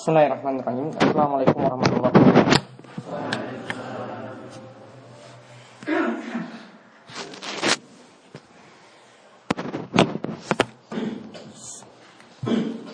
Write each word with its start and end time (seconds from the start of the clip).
Bismillahirrahmanirrahim. 0.00 0.96
Assalamualaikum 0.96 1.60
warahmatullahi 1.60 2.08
wabarakatuh. 2.08 2.56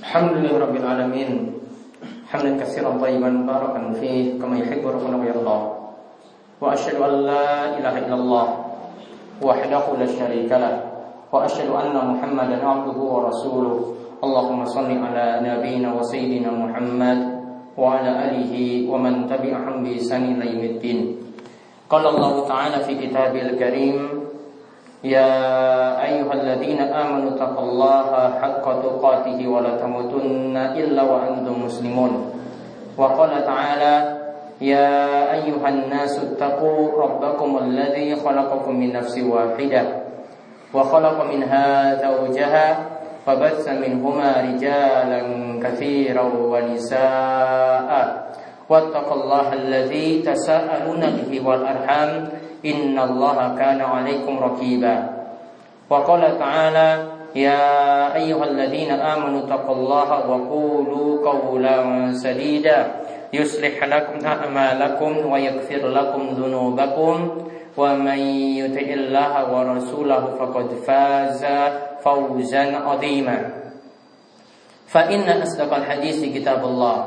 Alhamdulillah 0.02 0.54
Rabbil 0.58 0.82
Alamin 0.82 1.30
Hamdan 2.26 2.58
kasiran 2.58 2.98
tayyiban 2.98 3.46
barakan 3.46 3.94
fih 4.02 4.42
Kama 4.42 4.58
yuhibbu 4.58 4.90
rabbuna 4.90 5.22
wa 5.22 5.26
yardah 5.30 5.62
Wa 6.58 6.74
ashadu 6.74 7.06
an 7.06 7.22
la 7.22 7.78
ilaha 7.78 8.02
illallah 8.02 8.46
Wahdahu 9.38 9.94
la 9.94 10.10
syarika 10.10 10.58
lah 10.58 10.74
Wa 11.30 11.46
ashadu 11.46 11.70
anna 11.70 12.02
muhammadan 12.02 12.58
abduhu 12.66 13.02
wa 13.06 13.30
rasuluh 13.30 14.05
اللهم 14.24 14.64
صل 14.64 14.88
على 14.88 15.26
نبينا 15.44 15.92
وسيدنا 15.92 16.50
محمد 16.50 17.18
وعلى 17.76 18.10
آله 18.32 18.54
ومن 18.88 19.28
تبعهم 19.28 19.84
بإحسان 19.84 20.22
إلى 20.24 20.44
يوم 20.56 20.64
الدين. 20.64 21.00
قال 21.90 22.04
الله 22.06 22.34
تعالى 22.48 22.78
في 22.88 22.92
كتابه 22.96 23.42
الكريم 23.42 23.96
يا 25.04 25.30
أيها 26.00 26.32
الذين 26.32 26.80
آمنوا 26.80 27.36
اتقوا 27.36 27.64
الله 27.68 28.08
حق 28.40 28.64
تقاته 28.82 29.38
ولا 29.48 29.72
تموتن 29.76 30.56
إلا 30.56 31.02
وأنتم 31.02 31.54
مسلمون. 31.64 32.12
وقال 32.96 33.32
تعالى 33.44 33.94
يا 34.64 34.96
أيها 35.36 35.68
الناس 35.68 36.12
اتقوا 36.24 36.80
ربكم 37.04 37.50
الذي 37.58 38.16
خلقكم 38.16 38.72
من 38.72 38.88
نفس 38.96 39.14
واحدة 39.20 39.82
وخلق 40.74 41.16
منها 41.32 41.66
زوجها 42.00 42.95
فبث 43.26 43.68
منهما 43.68 44.30
رجالا 44.40 45.20
كثيرا 45.62 46.22
ونساء. 46.22 47.90
واتقوا 48.68 49.22
الله 49.22 49.52
الذي 49.52 50.22
تساءلون 50.22 51.00
به 51.00 51.48
والأرحام. 51.48 52.28
إن 52.66 52.98
الله 52.98 53.54
كان 53.58 53.80
عليكم 53.80 54.38
رقيبا. 54.38 54.96
وقال 55.90 56.38
تعالى 56.38 56.90
يا 57.34 58.14
أيها 58.14 58.44
الذين 58.44 58.90
آمنوا 58.90 59.40
اتقوا 59.40 59.74
الله 59.74 60.30
وقولوا 60.30 61.30
قولا 61.30 61.76
سديدا. 62.12 62.86
يصلح 63.32 63.84
لكم 63.84 64.26
أعمالكم 64.26 65.32
ويغفر 65.32 65.82
لكم 65.88 66.22
ذنوبكم. 66.38 67.38
ومن 67.76 68.18
يطع 68.62 68.88
الله 68.94 69.32
ورسوله 69.54 70.22
فقد 70.38 70.68
فاز. 70.86 71.42
فوزا 72.05 72.63
عظيما 72.77 73.37
فإن 74.87 75.23
أصدق 75.41 75.71
الحديث 75.75 76.19
كتاب 76.35 76.61
الله 76.65 76.97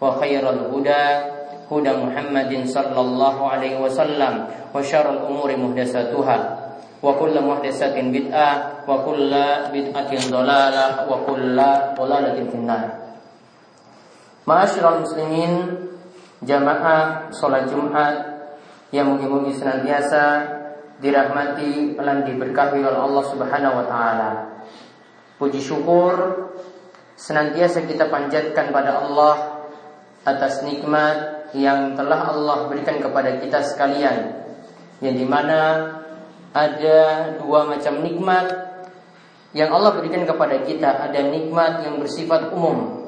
وخير 0.00 0.42
الهدى 0.50 1.04
هدى 1.72 1.92
محمد 2.06 2.52
صلى 2.66 3.00
الله 3.00 3.36
عليه 3.50 3.74
وسلم 3.80 4.32
وشر 4.74 5.06
الأمور 5.10 5.48
محدثاتها 5.56 6.38
وكل 7.02 7.34
محدثة 7.44 7.96
بدعة 8.02 8.48
وكل 8.88 9.32
بدعة 9.74 10.12
ضلالة 10.30 10.86
وكل 11.10 11.56
ضلالة 11.98 12.38
في 12.50 12.56
النار 12.56 12.88
Ma'asyiral 14.46 15.02
muslimin 15.02 15.74
Jamaah 16.46 17.34
sholat 17.34 17.66
Jumat 17.66 18.14
Yang 18.94 19.06
mungkin-mungkin 19.10 19.50
senantiasa 19.50 20.22
Dirahmati 21.01 21.97
dan 21.97 22.21
diberkahi 22.21 22.77
oleh 22.77 22.99
Allah 23.01 23.23
subhanahu 23.25 23.77
wa 23.81 23.85
ta'ala. 23.89 24.29
Puji 25.41 25.57
syukur 25.57 26.13
Senantiasa 27.17 27.89
kita 27.89 28.13
panjatkan 28.13 28.69
pada 28.69 29.01
Allah 29.01 29.65
Atas 30.21 30.61
nikmat 30.61 31.49
yang 31.57 31.97
telah 31.97 32.29
Allah 32.29 32.69
berikan 32.69 33.01
kepada 33.01 33.41
kita 33.41 33.65
sekalian 33.65 34.37
Yang 35.01 35.15
di 35.17 35.25
mana 35.25 35.59
ada 36.53 37.33
dua 37.41 37.65
macam 37.65 38.05
nikmat 38.05 38.53
Yang 39.57 39.69
Allah 39.73 39.91
berikan 39.97 40.29
kepada 40.29 40.61
kita. 40.61 41.09
Ada 41.09 41.25
nikmat 41.25 41.89
yang 41.89 41.97
bersifat 41.97 42.53
umum 42.53 43.01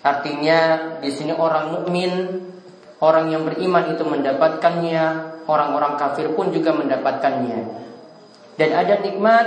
Artinya 0.00 0.60
di 1.04 1.12
sini 1.12 1.36
orang 1.36 1.76
mukmin, 1.76 2.12
orang 3.04 3.28
yang 3.28 3.44
beriman 3.44 3.92
itu 3.92 4.00
mendapatkannya, 4.00 5.29
orang-orang 5.50 5.98
kafir 5.98 6.30
pun 6.38 6.54
juga 6.54 6.70
mendapatkannya. 6.70 7.60
Dan 8.54 8.70
ada 8.70 9.02
nikmat 9.02 9.46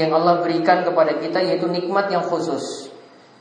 yang 0.00 0.16
Allah 0.16 0.40
berikan 0.40 0.80
kepada 0.80 1.20
kita 1.20 1.44
yaitu 1.44 1.68
nikmat 1.68 2.08
yang 2.08 2.24
khusus, 2.24 2.88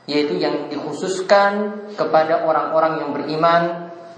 yaitu 0.04 0.36
yang 0.36 0.68
dikhususkan 0.68 1.88
kepada 1.96 2.44
orang-orang 2.44 3.00
yang 3.00 3.10
beriman 3.16 3.64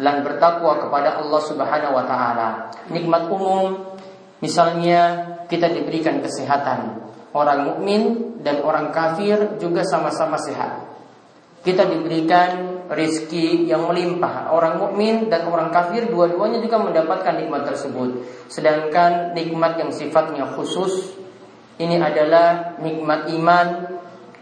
dan 0.01 0.25
bertakwa 0.25 0.81
kepada 0.81 1.22
Allah 1.22 1.41
Subhanahu 1.45 1.94
wa 1.94 2.06
taala. 2.09 2.50
Nikmat 2.89 3.29
umum 3.29 3.95
misalnya 4.41 5.29
kita 5.45 5.69
diberikan 5.69 6.19
kesehatan. 6.19 7.06
Orang 7.35 7.67
mukmin 7.67 8.35
dan 8.41 8.63
orang 8.63 8.95
kafir 8.95 9.59
juga 9.59 9.83
sama-sama 9.83 10.39
sehat 10.39 10.95
kita 11.66 11.90
diberikan 11.90 12.86
rizki 12.94 13.66
yang 13.66 13.90
melimpah. 13.90 14.53
Orang 14.53 14.78
mukmin 14.78 15.28
dan 15.34 15.50
orang 15.50 15.74
kafir 15.74 16.06
dua-duanya 16.06 16.62
juga 16.62 16.78
mendapatkan 16.78 17.42
nikmat 17.42 17.66
tersebut. 17.66 18.22
Sedangkan 18.48 19.34
nikmat 19.34 19.81
yang 19.81 19.90
sifatnya 19.90 20.46
khusus 20.54 21.18
ini 21.81 21.98
adalah 21.98 22.78
nikmat 22.80 23.28
iman 23.34 23.68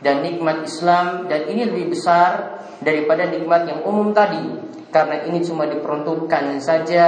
dan 0.03 0.19
nikmat 0.21 0.67
Islam 0.67 1.31
dan 1.31 1.47
ini 1.47 1.63
lebih 1.65 1.95
besar 1.95 2.59
daripada 2.83 3.25
nikmat 3.31 3.65
yang 3.65 3.79
umum 3.87 4.11
tadi 4.11 4.43
karena 4.91 5.25
ini 5.25 5.39
cuma 5.41 5.65
diperuntukkan 5.65 6.59
saja 6.59 7.07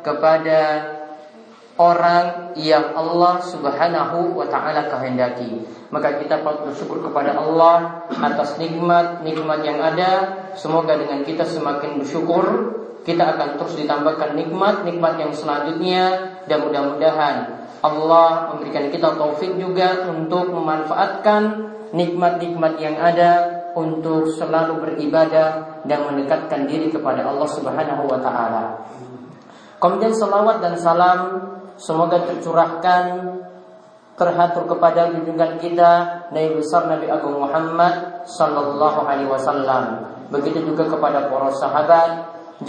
kepada 0.00 0.60
orang 1.80 2.52
yang 2.60 2.92
Allah 2.92 3.40
Subhanahu 3.40 4.36
wa 4.36 4.44
taala 4.52 4.84
kehendaki. 4.92 5.64
Maka 5.88 6.20
kita 6.20 6.44
patut 6.44 6.68
bersyukur 6.68 7.00
kepada 7.08 7.40
Allah 7.40 8.04
atas 8.12 8.60
nikmat-nikmat 8.60 9.60
yang 9.64 9.80
ada. 9.80 10.36
Semoga 10.60 11.00
dengan 11.00 11.24
kita 11.24 11.48
semakin 11.48 12.04
bersyukur, 12.04 12.44
kita 13.08 13.32
akan 13.32 13.56
terus 13.56 13.80
ditambahkan 13.80 14.36
nikmat-nikmat 14.36 15.14
yang 15.16 15.32
selanjutnya 15.32 16.36
dan 16.44 16.68
mudah-mudahan 16.68 17.36
Allah 17.80 18.52
memberikan 18.52 18.92
kita 18.92 19.16
taufik 19.16 19.56
juga 19.56 20.04
untuk 20.12 20.52
memanfaatkan 20.52 21.72
nikmat-nikmat 21.96 22.76
yang 22.76 23.00
ada 23.00 23.64
untuk 23.72 24.28
selalu 24.36 24.84
beribadah 24.84 25.80
dan 25.88 26.04
mendekatkan 26.12 26.68
diri 26.68 26.92
kepada 26.92 27.24
Allah 27.24 27.48
Subhanahu 27.48 28.04
wa 28.04 28.20
taala. 28.20 28.84
Kemudian 29.80 30.12
salawat 30.12 30.60
dan 30.60 30.76
salam 30.76 31.20
Semoga 31.80 32.28
tercurahkan 32.28 33.04
terhatur 34.20 34.68
kepada 34.68 35.16
junjungan 35.16 35.56
kita 35.56 35.92
Nabi 36.28 36.60
besar 36.60 36.84
Nabi 36.92 37.08
Agung 37.08 37.40
Muhammad 37.40 38.28
Sallallahu 38.28 39.08
Alaihi 39.08 39.32
Wasallam. 39.32 40.12
Begitu 40.28 40.68
juga 40.68 40.84
kepada 40.92 41.32
para 41.32 41.48
sahabat, 41.56 42.10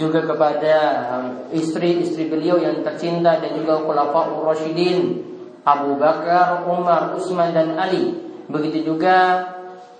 juga 0.00 0.24
kepada 0.24 0.74
um, 1.12 1.24
istri-istri 1.52 2.32
beliau 2.32 2.56
yang 2.56 2.80
tercinta 2.80 3.36
dan 3.36 3.52
juga 3.52 3.84
khulafaur 3.84 4.48
rasyidin 4.48 5.20
Abu 5.60 6.00
Bakar, 6.00 6.64
Umar, 6.64 7.12
Utsman 7.12 7.52
dan 7.52 7.76
Ali. 7.76 8.16
Begitu 8.48 8.96
juga 8.96 9.44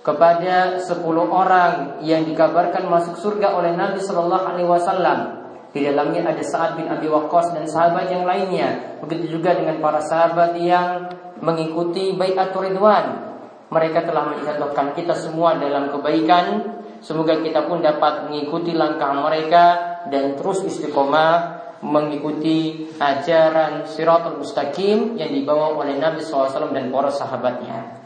kepada 0.01 0.81
10 0.81 0.89
orang 1.29 2.01
yang 2.01 2.25
dikabarkan 2.25 2.89
masuk 2.89 3.21
surga 3.21 3.61
oleh 3.61 3.77
Nabi 3.77 4.01
Sallallahu 4.01 4.45
Alaihi 4.49 4.67
Wasallam 4.73 5.42
di 5.73 5.81
dalamnya 5.81 6.29
ada 6.29 6.43
Sa'ad 6.45 6.77
bin 6.77 6.85
Abi 6.85 7.09
Waqqas 7.09 7.57
dan 7.57 7.65
sahabat 7.65 8.13
yang 8.13 8.29
lainnya. 8.29 9.01
Begitu 9.01 9.41
juga 9.41 9.57
dengan 9.57 9.81
para 9.81 10.05
sahabat 10.05 10.53
yang 10.61 11.09
mengikuti 11.41 12.13
bai'atul 12.13 12.69
ridwan. 12.69 13.33
Mereka 13.73 14.05
telah 14.05 14.37
menjatuhkan 14.37 14.93
kita 14.93 15.17
semua 15.17 15.57
dalam 15.57 15.89
kebaikan. 15.89 16.77
Semoga 17.01 17.41
kita 17.41 17.65
pun 17.65 17.81
dapat 17.81 18.29
mengikuti 18.29 18.77
langkah 18.77 19.17
mereka 19.17 19.65
dan 20.13 20.37
terus 20.37 20.61
istiqomah 20.61 21.65
mengikuti 21.81 22.87
ajaran 23.01 23.89
siratul 23.89 24.39
mustaqim 24.45 25.17
yang 25.17 25.33
dibawa 25.33 25.73
oleh 25.73 25.97
Nabi 25.97 26.21
SAW 26.21 26.69
dan 26.69 26.93
para 26.93 27.09
sahabatnya. 27.09 27.99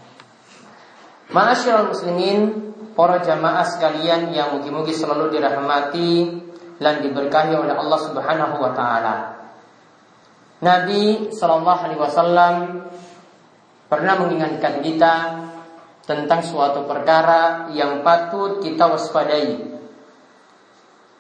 Ma'asyiral 1.36 1.92
muslimin, 1.92 2.74
para 2.96 3.20
jamaah 3.22 3.68
sekalian 3.68 4.32
yang 4.32 4.58
mungkin-mungkin 4.58 4.96
selalu 4.96 5.36
dirahmati 5.36 6.47
dan 6.78 7.02
diberkahi 7.02 7.54
oleh 7.54 7.74
Allah 7.74 8.00
Subhanahu 8.02 8.56
wa 8.62 8.72
taala. 8.74 9.16
Nabi 10.58 11.30
Shallallahu 11.30 11.82
alaihi 11.86 12.02
wasallam 12.02 12.56
pernah 13.86 14.16
mengingatkan 14.18 14.82
kita 14.82 15.14
tentang 16.08 16.42
suatu 16.42 16.88
perkara 16.88 17.70
yang 17.76 18.02
patut 18.02 18.64
kita 18.64 18.90
waspadai. 18.90 19.78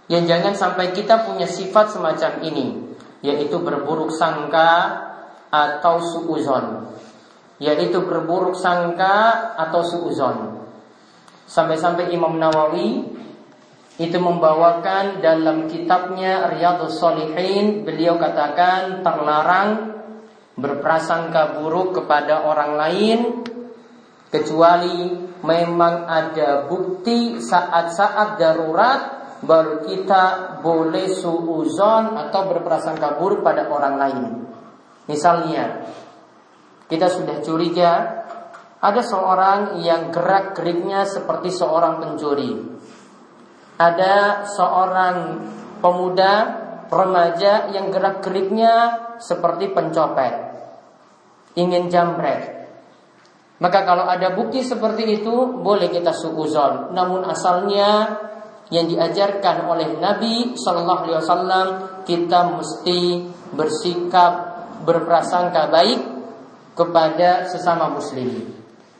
Yang 0.07 0.24
jangan 0.31 0.54
sampai 0.56 0.95
kita 0.95 1.27
punya 1.27 1.44
sifat 1.44 1.92
semacam 1.92 2.31
ini, 2.39 2.95
yaitu 3.19 3.60
berburuk 3.60 4.10
sangka 4.15 5.03
atau 5.51 6.00
suuzon. 6.00 6.95
Yaitu 7.60 8.00
berburuk 8.07 8.56
sangka 8.56 9.53
atau 9.60 9.83
suuzon. 9.83 10.63
Sampai-sampai 11.48 12.15
Imam 12.15 12.39
Nawawi 12.39 13.03
itu 13.97 14.21
membawakan 14.21 15.25
dalam 15.25 15.65
kitabnya 15.65 16.53
Riyadhus 16.53 17.01
Shalihin 17.01 17.81
beliau 17.81 18.21
katakan 18.21 19.01
terlarang 19.01 19.97
berprasangka 20.53 21.57
buruk 21.57 21.97
kepada 21.97 22.45
orang 22.45 22.77
lain 22.77 23.19
kecuali 24.29 25.17
memang 25.41 26.05
ada 26.05 26.69
bukti 26.69 27.41
saat-saat 27.41 28.38
darurat 28.38 29.01
baru 29.41 29.81
kita 29.85 30.57
boleh 30.61 31.09
suuzon 31.09 32.17
atau 32.17 32.41
berprasangka 32.53 33.17
buruk 33.17 33.41
pada 33.41 33.65
orang 33.65 33.95
lain. 33.97 34.23
Misalnya 35.09 35.89
kita 36.85 37.09
sudah 37.09 37.41
curiga 37.41 37.91
ada 38.77 39.01
seorang 39.01 39.81
yang 39.81 40.13
gerak-geriknya 40.13 41.01
seperti 41.09 41.50
seorang 41.50 41.97
pencuri 41.97 42.76
ada 43.77 44.44
seorang 44.45 45.45
pemuda 45.77 46.65
remaja 46.89 47.69
yang 47.69 47.94
gerak-geriknya 47.94 48.74
seperti 49.21 49.69
pencopet, 49.69 50.33
ingin 51.53 51.89
jambret. 51.94 52.57
Maka 53.57 53.85
kalau 53.85 54.06
ada 54.06 54.33
bukti 54.38 54.62
seperti 54.62 55.21
itu 55.21 55.62
boleh 55.62 55.89
kita 55.89 56.13
suuzon. 56.13 56.94
Namun 56.94 57.25
asalnya 57.25 58.21
yang 58.69 58.85
diajarkan 58.85 59.65
oleh 59.65 59.97
Nabi 59.97 60.53
Shallallahu 60.53 61.01
Alaihi 61.09 61.18
Wasallam 61.18 61.68
kita 62.06 62.53
mesti 62.53 63.01
bersikap 63.57 64.33
berprasangka 64.85 65.74
baik 65.74 66.01
kepada 66.77 67.50
sesama 67.50 67.89
muslim. 67.89 68.53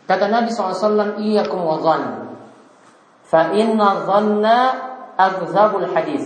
Kata 0.08 0.26
Nabi 0.32 0.50
SAW, 0.50 1.20
iya 1.20 1.46
wadhan 1.46 2.27
Fa 3.28 3.52
inna 3.52 4.08
dhanna 4.08 4.60
hadis. 5.18 6.26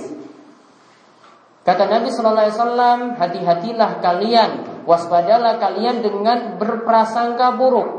Kata 1.61 1.83
Nabi 1.85 2.09
Sallallahu 2.09 2.45
Alaihi 2.45 2.57
Wasallam, 2.57 2.99
hati-hatilah 3.21 3.91
kalian, 4.01 4.51
waspadalah 4.89 5.61
kalian 5.61 6.01
dengan 6.01 6.57
berprasangka 6.57 7.53
buruk. 7.53 7.89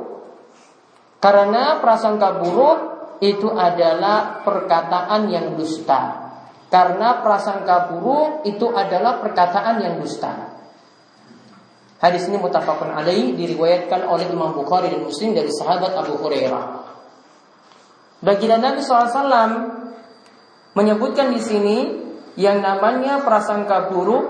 Karena 1.22 1.78
prasangka 1.78 2.42
buruk 2.42 2.78
itu 3.22 3.46
adalah 3.54 4.42
perkataan 4.42 5.30
yang 5.30 5.54
dusta. 5.54 6.30
Karena 6.66 7.22
prasangka 7.22 7.94
buruk 7.94 8.42
itu 8.42 8.66
adalah 8.74 9.22
perkataan 9.22 9.78
yang 9.78 9.94
dusta. 10.02 10.58
Hadis 12.02 12.26
ini 12.26 12.42
mutafakun 12.42 12.90
alaih 12.90 13.38
diriwayatkan 13.38 14.10
oleh 14.10 14.26
Imam 14.26 14.50
Bukhari 14.58 14.90
dan 14.90 15.06
Muslim 15.06 15.38
dari 15.38 15.54
sahabat 15.54 15.94
Abu 15.94 16.18
Hurairah. 16.18 16.91
Baginda 18.22 18.62
Nabi 18.62 18.80
SAW 18.86 19.26
menyebutkan 20.78 21.34
di 21.34 21.40
sini 21.42 21.78
yang 22.38 22.62
namanya 22.62 23.20
prasangka 23.26 23.90
buruk 23.90 24.24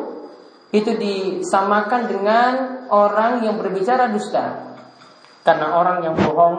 itu 0.73 0.97
disamakan 0.97 2.09
dengan 2.09 2.53
orang 2.89 3.45
yang 3.45 3.61
berbicara 3.61 4.09
dusta. 4.09 4.75
Karena 5.45 5.77
orang 5.77 6.01
yang 6.09 6.17
bohong, 6.17 6.57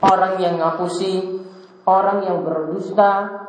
orang 0.00 0.40
yang 0.40 0.56
ngapusi, 0.56 1.44
orang 1.84 2.24
yang 2.24 2.40
berdusta, 2.40 3.42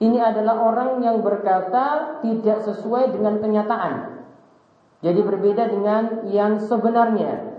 ini 0.00 0.18
adalah 0.18 0.58
orang 0.64 0.98
yang 1.04 1.20
berkata 1.20 2.18
tidak 2.24 2.64
sesuai 2.64 3.12
dengan 3.12 3.38
kenyataan. 3.38 4.24
Jadi 5.04 5.20
berbeda 5.20 5.68
dengan 5.68 6.24
yang 6.30 6.58
sebenarnya. 6.62 7.52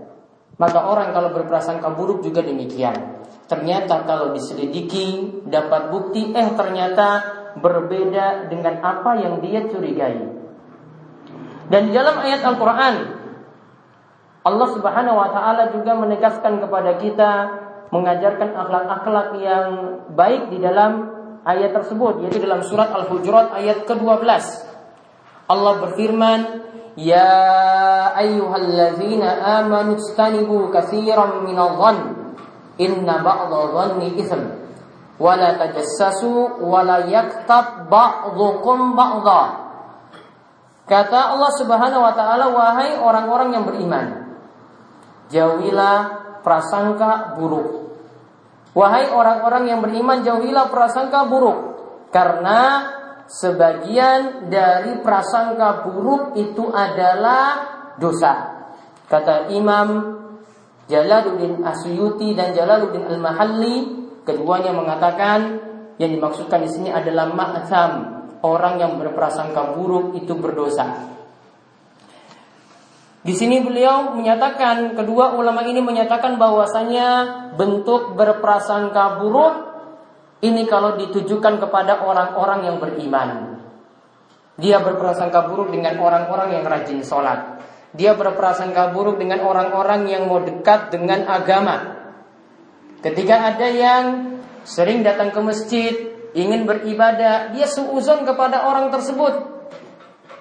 Maka 0.58 0.80
orang 0.90 1.14
kalau 1.14 1.30
berprasangka 1.30 1.94
buruk 1.94 2.24
juga 2.24 2.42
demikian. 2.42 3.22
Ternyata 3.44 4.08
kalau 4.08 4.32
diselidiki 4.32 5.40
dapat 5.44 5.92
bukti 5.92 6.32
eh 6.32 6.48
ternyata 6.56 7.08
berbeda 7.60 8.48
dengan 8.48 8.80
apa 8.80 9.20
yang 9.20 9.44
dia 9.44 9.68
curigai. 9.68 10.32
Dan 11.68 11.92
dalam 11.92 12.16
ayat 12.24 12.40
Al-Qur'an 12.44 12.96
Allah 14.44 14.68
Subhanahu 14.76 15.16
wa 15.16 15.28
taala 15.32 15.72
juga 15.72 15.96
menegaskan 15.96 16.60
kepada 16.60 17.00
kita 17.00 17.32
mengajarkan 17.88 18.50
akhlak-akhlak 18.52 19.28
yang 19.40 19.68
baik 20.12 20.52
di 20.52 20.60
dalam 20.60 21.08
ayat 21.44 21.72
tersebut 21.72 22.24
yaitu 22.24 22.40
dalam 22.44 22.64
surat 22.64 22.92
Al-Hujurat 22.92 23.52
ayat 23.56 23.84
ke-12. 23.84 24.24
Allah 25.48 25.74
berfirman, 25.84 26.40
"Ya 26.96 27.32
ayyuhalladzina 28.16 29.60
amanu 29.64 30.00
istanibu 30.00 30.72
katsiran 30.72 31.44
minadh-dhann 31.44 32.23
Inna 32.80 33.22
ba'dha 33.22 33.60
dhanni 33.70 34.18
ithm 34.18 34.42
wala 35.18 35.54
tajassasu 35.54 36.58
wala 36.62 37.06
yaktab 37.06 37.86
ba'dhukum 37.86 38.98
ba'dha. 38.98 39.42
Kata 40.84 41.32
Allah 41.32 41.52
Subhanahu 41.54 42.02
wa 42.02 42.12
taala 42.12 42.50
wahai 42.52 42.98
orang-orang 42.98 43.56
yang 43.56 43.64
beriman 43.64 44.06
jauhilah 45.32 45.96
prasangka 46.44 47.38
buruk. 47.38 47.96
Wahai 48.74 49.08
orang-orang 49.08 49.70
yang 49.70 49.80
beriman 49.80 50.20
jauhilah 50.26 50.68
prasangka 50.68 51.30
buruk 51.30 51.58
karena 52.10 52.90
sebagian 53.30 54.50
dari 54.52 54.98
prasangka 55.00 55.86
buruk 55.86 56.34
itu 56.36 56.68
adalah 56.68 57.70
dosa. 57.96 58.54
Kata 59.08 59.48
Imam 59.54 60.13
Jalaluddin 60.84 61.64
Asyuti 61.64 62.36
dan 62.36 62.52
Jalaluddin 62.52 63.08
Al-Mahalli 63.08 63.76
keduanya 64.24 64.76
mengatakan 64.76 65.60
yang 65.96 66.10
dimaksudkan 66.12 66.60
di 66.64 66.68
sini 66.68 66.88
adalah 66.90 67.30
ma'atam, 67.30 67.90
orang 68.44 68.82
yang 68.82 68.92
berprasangka 69.00 69.78
buruk 69.78 70.18
itu 70.18 70.34
berdosa. 70.36 71.14
Di 73.24 73.32
sini 73.32 73.64
beliau 73.64 74.12
menyatakan 74.12 74.92
kedua 74.92 75.32
ulama 75.32 75.64
ini 75.64 75.80
menyatakan 75.80 76.36
bahwasanya 76.36 77.08
bentuk 77.56 78.12
berprasangka 78.20 79.24
buruk 79.24 79.54
ini 80.44 80.68
kalau 80.68 81.00
ditujukan 81.00 81.56
kepada 81.56 82.04
orang-orang 82.04 82.68
yang 82.68 82.76
beriman. 82.76 83.56
Dia 84.60 84.84
berprasangka 84.84 85.48
buruk 85.48 85.72
dengan 85.72 85.96
orang-orang 86.04 86.60
yang 86.60 86.68
rajin 86.68 87.00
sholat 87.00 87.64
dia 87.94 88.18
berprasangka 88.18 88.90
buruk 88.90 89.22
dengan 89.22 89.46
orang-orang 89.46 90.10
yang 90.10 90.26
mau 90.26 90.42
dekat 90.42 90.90
dengan 90.90 91.30
agama. 91.30 91.94
Ketika 92.98 93.54
ada 93.54 93.68
yang 93.70 94.04
sering 94.66 95.06
datang 95.06 95.30
ke 95.30 95.38
masjid, 95.38 95.92
ingin 96.34 96.66
beribadah, 96.66 97.54
dia 97.54 97.70
suuzon 97.70 98.26
kepada 98.26 98.66
orang 98.66 98.90
tersebut. 98.90 99.54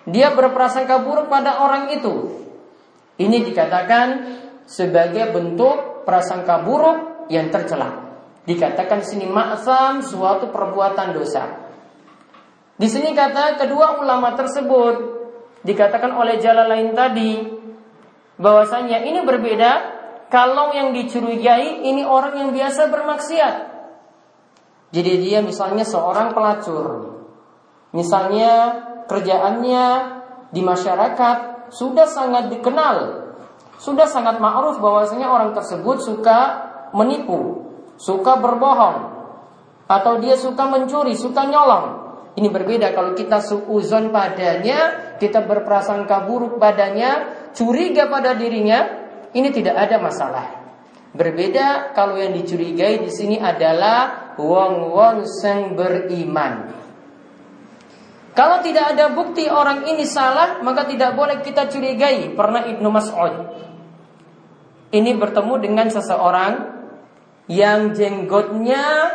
Dia 0.09 0.33
berprasangka 0.33 1.05
buruk 1.05 1.29
pada 1.29 1.61
orang 1.61 1.93
itu. 1.93 2.41
Ini 3.21 3.45
dikatakan 3.45 4.07
sebagai 4.65 5.29
bentuk 5.29 6.03
prasangka 6.09 6.65
buruk 6.65 7.29
yang 7.29 7.53
tercela. 7.53 8.17
Dikatakan 8.43 9.05
sini 9.05 9.29
ma'asam 9.29 10.01
suatu 10.01 10.49
perbuatan 10.49 11.13
dosa. 11.13 11.63
Di 12.73 12.89
sini 12.89 13.13
kata 13.13 13.61
kedua 13.61 14.01
ulama 14.01 14.33
tersebut 14.33 15.12
dikatakan 15.63 16.11
oleh 16.11 16.39
jalan 16.43 16.67
lain 16.67 16.89
tadi 16.91 17.31
bahwasanya 18.37 19.03
ini 19.07 19.23
berbeda 19.23 19.71
kalau 20.27 20.75
yang 20.75 20.91
dicurigai 20.91 21.85
ini 21.87 22.03
orang 22.03 22.35
yang 22.39 22.49
biasa 22.51 22.89
bermaksiat. 22.89 23.55
Jadi 24.93 25.11
dia 25.25 25.41
misalnya 25.41 25.85
seorang 25.85 26.37
pelacur. 26.37 27.17
Misalnya 27.93 28.51
kerjaannya 29.09 29.85
di 30.53 30.61
masyarakat 30.61 31.69
sudah 31.73 32.05
sangat 32.05 32.53
dikenal. 32.53 33.25
Sudah 33.81 34.05
sangat 34.05 34.37
ma'ruf 34.37 34.77
bahwasanya 34.77 35.27
orang 35.29 35.51
tersebut 35.57 36.01
suka 36.01 36.39
menipu, 36.93 37.67
suka 37.97 38.37
berbohong, 38.37 39.11
atau 39.89 40.21
dia 40.21 40.37
suka 40.37 40.69
mencuri, 40.69 41.17
suka 41.17 41.45
nyolong. 41.49 42.12
Ini 42.33 42.49
berbeda 42.49 42.89
kalau 42.97 43.13
kita 43.13 43.41
suuzon 43.45 44.09
padanya, 44.09 45.13
kita 45.21 45.45
berprasangka 45.45 46.25
buruk 46.25 46.57
padanya, 46.57 47.29
curiga 47.53 48.09
pada 48.09 48.33
dirinya, 48.33 48.89
ini 49.37 49.53
tidak 49.53 49.77
ada 49.77 50.01
masalah. 50.01 50.47
Berbeda 51.13 51.93
kalau 51.93 52.17
yang 52.17 52.33
dicurigai 52.33 53.05
di 53.05 53.13
sini 53.13 53.37
adalah 53.37 54.33
wong-wong 54.41 55.21
yang 55.21 55.77
beriman. 55.77 56.73
Kalau 58.33 58.65
tidak 58.65 58.97
ada 58.97 59.13
bukti 59.13 59.45
orang 59.45 59.85
ini 59.85 60.09
salah, 60.09 60.57
maka 60.65 60.89
tidak 60.89 61.13
boleh 61.13 61.37
kita 61.45 61.69
curigai. 61.69 62.33
Pernah 62.33 62.65
Ibnu 62.65 62.89
Mas'ud 62.89 63.33
ini 64.93 65.11
bertemu 65.17 65.53
dengan 65.57 65.89
seseorang 65.89 66.53
yang 67.49 67.97
jenggotnya 67.97 69.09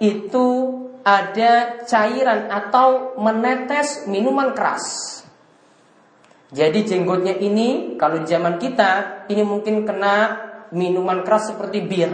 itu 0.00 0.48
ada 1.08 1.80
cairan 1.88 2.52
atau 2.52 3.16
menetes 3.16 4.04
minuman 4.04 4.52
keras. 4.52 4.84
Jadi 6.52 6.84
jenggotnya 6.84 7.36
ini 7.40 7.96
kalau 7.96 8.24
di 8.24 8.26
zaman 8.28 8.60
kita 8.60 9.24
ini 9.32 9.40
mungkin 9.44 9.88
kena 9.88 10.16
minuman 10.72 11.24
keras 11.24 11.52
seperti 11.52 11.80
bir. 11.84 12.12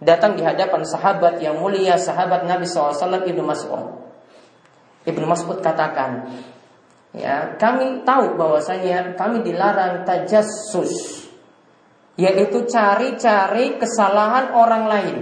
datang 0.00 0.32
di 0.32 0.40
hadapan 0.40 0.80
sahabat 0.80 1.44
yang 1.44 1.60
mulia, 1.60 2.00
sahabat 2.00 2.48
Nabi 2.48 2.64
SAW 2.64 2.96
Ibnu 3.20 3.44
Mas'ud. 3.44 4.00
Ibnu 5.04 5.28
Mas'ud 5.28 5.60
katakan, 5.60 6.24
ya 7.12 7.60
kami 7.60 8.00
tahu 8.00 8.32
bahwasanya 8.40 9.12
kami 9.20 9.44
dilarang 9.44 10.08
tajassus, 10.08 11.28
yaitu 12.16 12.64
cari-cari 12.64 13.76
kesalahan 13.76 14.56
orang 14.56 14.84
lain. 14.88 15.16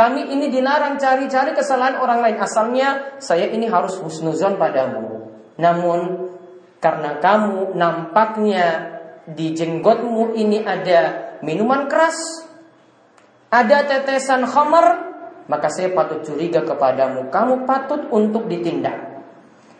Kami 0.00 0.32
ini 0.32 0.48
dilarang 0.48 0.96
cari-cari 0.96 1.52
kesalahan 1.52 2.00
orang 2.00 2.24
lain. 2.24 2.40
Asalnya 2.40 3.20
saya 3.20 3.52
ini 3.52 3.68
harus 3.68 4.00
husnuzon 4.00 4.56
padamu. 4.56 5.28
Namun 5.60 6.32
karena 6.80 7.20
kamu 7.20 7.76
nampaknya 7.76 8.96
di 9.28 9.52
jenggotmu 9.52 10.32
ini 10.32 10.64
ada 10.64 11.36
minuman 11.44 11.84
keras, 11.84 12.16
ada 13.52 13.84
tetesan 13.84 14.48
khamar, 14.48 15.12
maka 15.52 15.68
saya 15.68 15.92
patut 15.92 16.24
curiga 16.24 16.64
kepadamu. 16.64 17.28
Kamu 17.28 17.68
patut 17.68 18.08
untuk 18.08 18.48
ditindak. 18.48 18.96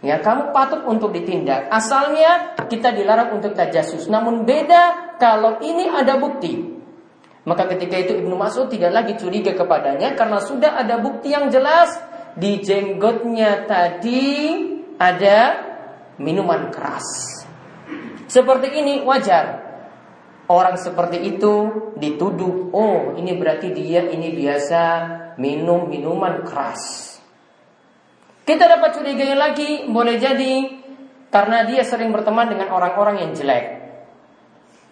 Ya, 0.05 0.21
kamu 0.21 0.53
patut 0.53 0.85
untuk 0.85 1.17
ditindak. 1.17 1.73
Asalnya 1.73 2.61
kita 2.69 2.93
dilarang 2.93 3.41
untuk 3.41 3.57
tajasus. 3.57 4.05
Namun 4.13 4.45
beda 4.45 5.17
kalau 5.17 5.65
ini 5.65 5.89
ada 5.89 6.21
bukti. 6.21 6.80
Maka 7.51 7.67
ketika 7.75 7.99
itu 7.99 8.15
Ibnu 8.15 8.39
Mas'ud 8.39 8.71
tidak 8.71 8.95
lagi 8.95 9.19
curiga 9.19 9.51
kepadanya 9.59 10.15
karena 10.15 10.39
sudah 10.39 10.79
ada 10.79 11.03
bukti 11.03 11.35
yang 11.35 11.51
jelas 11.51 11.99
di 12.39 12.63
jenggotnya 12.63 13.67
tadi 13.67 14.55
ada 14.95 15.59
minuman 16.23 16.71
keras. 16.71 17.03
Seperti 18.31 18.71
ini 18.79 19.03
wajar. 19.03 19.67
Orang 20.47 20.79
seperti 20.79 21.19
itu 21.27 21.55
dituduh, 21.99 22.71
oh 22.71 23.19
ini 23.19 23.35
berarti 23.35 23.75
dia 23.75 24.07
ini 24.07 24.31
biasa 24.35 24.83
minum 25.39 25.91
minuman 25.91 26.47
keras. 26.47 27.19
Kita 28.47 28.67
dapat 28.67 28.95
curigai 28.95 29.35
lagi, 29.35 29.87
boleh 29.91 30.19
jadi 30.19 30.55
karena 31.31 31.67
dia 31.67 31.83
sering 31.87 32.15
berteman 32.15 32.51
dengan 32.51 32.75
orang-orang 32.75 33.27
yang 33.27 33.31
jelek. 33.35 33.79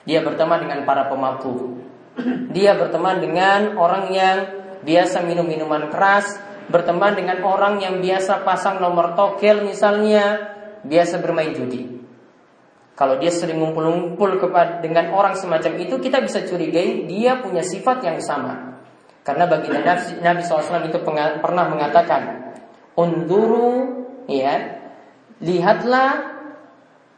Dia 0.06 0.22
berteman 0.22 0.62
dengan 0.62 0.86
para 0.86 1.10
pemabuk. 1.10 1.97
Dia 2.54 2.75
berteman 2.75 3.22
dengan 3.22 3.78
orang 3.78 4.10
yang 4.10 4.38
biasa 4.82 5.22
minum 5.22 5.46
minuman 5.46 5.90
keras, 5.90 6.38
berteman 6.68 7.14
dengan 7.14 7.40
orang 7.46 7.78
yang 7.78 8.02
biasa 8.02 8.42
pasang 8.42 8.82
nomor 8.82 9.14
togel 9.14 9.62
misalnya, 9.64 10.54
biasa 10.82 11.22
bermain 11.22 11.54
judi. 11.54 11.98
Kalau 12.98 13.14
dia 13.22 13.30
sering 13.30 13.62
ngumpul-ngumpul 13.62 14.42
dengan 14.82 15.14
orang 15.14 15.38
semacam 15.38 15.78
itu, 15.78 16.02
kita 16.02 16.18
bisa 16.18 16.42
curigai 16.42 17.06
dia 17.06 17.38
punya 17.38 17.62
sifat 17.62 18.02
yang 18.02 18.18
sama. 18.18 18.75
Karena 19.22 19.46
bagi 19.46 19.70
Nabi, 19.70 20.18
Nabi 20.18 20.40
SAW 20.42 20.88
itu 20.90 20.98
pernah 21.06 21.64
mengatakan, 21.70 22.50
Unduru, 22.98 24.02
ya, 24.26 24.82
lihatlah 25.38 26.10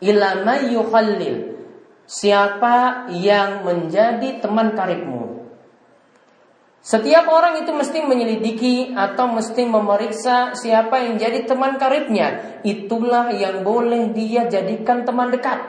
ilama 0.04 0.54
yukhallil. 0.68 1.59
Siapa 2.10 3.06
yang 3.14 3.62
menjadi 3.62 4.42
teman 4.42 4.74
karibmu? 4.74 5.46
Setiap 6.82 7.30
orang 7.30 7.62
itu 7.62 7.70
mesti 7.70 8.02
menyelidiki 8.02 8.98
atau 8.98 9.30
mesti 9.30 9.62
memeriksa 9.62 10.58
siapa 10.58 11.06
yang 11.06 11.22
jadi 11.22 11.46
teman 11.46 11.78
karibnya. 11.78 12.58
Itulah 12.66 13.30
yang 13.30 13.62
boleh 13.62 14.10
dia 14.10 14.50
jadikan 14.50 15.06
teman 15.06 15.30
dekat. 15.30 15.62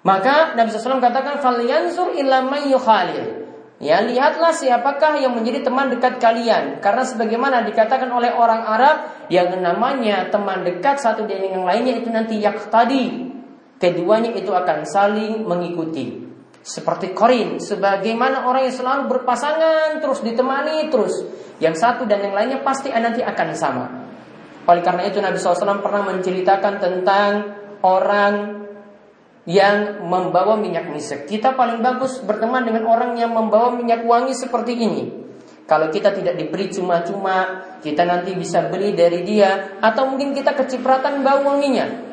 Maka 0.00 0.56
Nabi 0.56 0.72
SAW 0.72 1.02
katakan 1.04 1.44
falyansur 1.44 2.16
ilama 2.16 2.64
yukhalil. 2.64 3.44
Ya, 3.76 4.00
lihatlah 4.00 4.56
siapakah 4.56 5.20
yang 5.20 5.36
menjadi 5.36 5.60
teman 5.60 5.92
dekat 5.92 6.16
kalian. 6.16 6.80
Karena 6.80 7.04
sebagaimana 7.04 7.68
dikatakan 7.68 8.08
oleh 8.08 8.32
orang 8.32 8.64
Arab 8.64 8.96
yang 9.28 9.52
namanya 9.60 10.32
teman 10.32 10.64
dekat 10.64 11.04
satu 11.04 11.28
dengan 11.28 11.60
yang 11.60 11.64
lainnya 11.68 12.00
itu 12.00 12.08
nanti 12.08 12.40
yak 12.40 12.72
tadi. 12.72 13.25
Keduanya 13.76 14.32
itu 14.32 14.48
akan 14.52 14.88
saling 14.88 15.44
mengikuti. 15.44 16.24
Seperti 16.66 17.14
korin, 17.14 17.62
sebagaimana 17.62 18.48
orang 18.48 18.66
yang 18.66 18.74
selalu 18.74 19.02
berpasangan 19.06 20.02
terus 20.02 20.24
ditemani 20.24 20.90
terus. 20.90 21.14
Yang 21.62 21.84
satu 21.84 22.02
dan 22.08 22.24
yang 22.26 22.34
lainnya 22.34 22.60
pasti 22.64 22.90
nanti 22.90 23.22
akan 23.22 23.48
sama. 23.54 23.86
Oleh 24.66 24.82
karena 24.82 25.06
itu 25.06 25.22
Nabi 25.22 25.38
SAW 25.38 25.78
pernah 25.78 26.02
menceritakan 26.10 26.74
tentang 26.82 27.32
orang 27.86 28.66
yang 29.46 30.02
membawa 30.02 30.58
minyak 30.58 30.90
misek. 30.90 31.30
Kita 31.30 31.54
paling 31.54 31.78
bagus 31.78 32.18
berteman 32.26 32.66
dengan 32.66 32.90
orang 32.90 33.14
yang 33.14 33.30
membawa 33.30 33.70
minyak 33.70 34.02
wangi 34.02 34.34
seperti 34.34 34.74
ini. 34.74 35.02
Kalau 35.66 35.90
kita 35.90 36.14
tidak 36.14 36.38
diberi 36.38 36.70
cuma-cuma, 36.70 37.62
kita 37.82 38.06
nanti 38.06 38.34
bisa 38.38 38.70
beli 38.70 38.94
dari 38.94 39.26
dia, 39.26 39.78
atau 39.82 40.06
mungkin 40.10 40.30
kita 40.30 40.54
kecipratan 40.54 41.26
bau 41.26 41.42
wanginya. 41.42 42.05